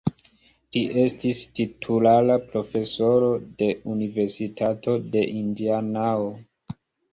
[0.77, 3.29] Li estis titulara profesoro
[3.61, 6.29] de Universitato de Indianao.